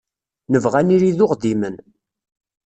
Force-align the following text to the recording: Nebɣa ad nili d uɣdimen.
Nebɣa 0.51 0.75
ad 0.81 0.85
nili 0.85 1.11
d 1.17 1.19
uɣdimen. 1.25 1.75